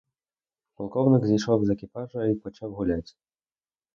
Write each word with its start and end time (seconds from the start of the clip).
Полковник 0.75 1.25
зійшов 1.25 1.65
з 1.65 1.69
екіпажа 1.69 2.25
й 2.25 2.35
почав 2.35 2.73
гулять. 2.73 3.17